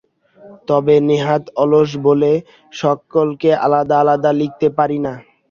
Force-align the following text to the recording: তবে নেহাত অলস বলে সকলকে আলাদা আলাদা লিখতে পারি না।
তবে 0.67 0.95
নেহাত 1.07 1.43
অলস 1.61 1.91
বলে 2.05 2.31
সকলকে 2.73 3.49
আলাদা 3.65 3.95
আলাদা 4.03 4.31
লিখতে 4.39 4.67
পারি 4.77 4.97
না। 5.05 5.13